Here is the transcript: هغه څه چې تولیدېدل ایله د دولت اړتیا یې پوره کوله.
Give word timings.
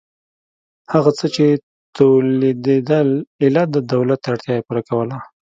هغه 0.93 1.11
څه 1.17 1.25
چې 1.35 1.45
تولیدېدل 1.97 3.09
ایله 3.41 3.63
د 3.73 3.75
دولت 3.93 4.19
اړتیا 4.29 4.53
یې 4.57 4.65
پوره 4.67 4.81
کوله. 4.89 5.17